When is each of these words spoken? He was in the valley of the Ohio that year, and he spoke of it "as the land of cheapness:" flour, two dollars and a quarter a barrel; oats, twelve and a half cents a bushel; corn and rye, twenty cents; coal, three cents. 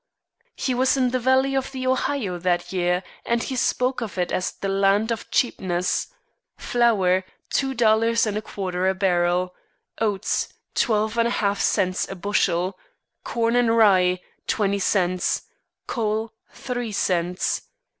He 0.55 0.73
was 0.73 0.97
in 0.97 1.11
the 1.11 1.19
valley 1.19 1.53
of 1.53 1.71
the 1.71 1.85
Ohio 1.85 2.39
that 2.39 2.73
year, 2.73 3.03
and 3.23 3.43
he 3.43 3.55
spoke 3.55 4.01
of 4.01 4.17
it 4.17 4.31
"as 4.31 4.51
the 4.53 4.67
land 4.67 5.11
of 5.11 5.29
cheapness:" 5.29 6.07
flour, 6.57 7.23
two 7.51 7.75
dollars 7.75 8.25
and 8.25 8.35
a 8.35 8.41
quarter 8.41 8.87
a 8.89 8.95
barrel; 8.95 9.53
oats, 9.99 10.51
twelve 10.73 11.19
and 11.19 11.27
a 11.27 11.37
half 11.37 11.61
cents 11.61 12.09
a 12.09 12.15
bushel; 12.15 12.79
corn 13.23 13.55
and 13.55 13.77
rye, 13.77 14.19
twenty 14.47 14.79
cents; 14.79 15.43
coal, 15.85 16.33
three 16.51 16.91
cents. 16.91 17.61